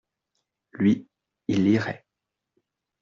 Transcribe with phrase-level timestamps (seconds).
[0.71, 1.07] Lui,
[1.47, 2.07] il lirait.